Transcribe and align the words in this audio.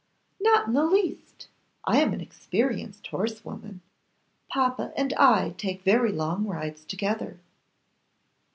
'Not 0.39 0.65
in 0.65 0.73
the 0.73 0.83
least! 0.83 1.47
I 1.85 2.01
am 2.01 2.11
an 2.11 2.21
experienced 2.21 3.05
horsewoman. 3.05 3.81
Papa 4.49 4.91
and 4.97 5.13
I 5.13 5.51
take 5.59 5.83
very 5.83 6.11
long 6.11 6.47
rides 6.47 6.83
together. 6.83 7.37